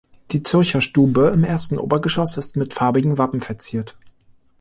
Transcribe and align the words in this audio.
Die 0.31 0.41
"Zürcher 0.41 0.81
Stube" 0.81 1.27
im 1.31 1.43
ersten 1.43 1.77
Obergeschoss 1.77 2.35
ist 2.35 2.57
mit 2.57 2.73
farbigen 2.73 3.19
Wappen 3.19 3.39
verziert. 3.39 3.97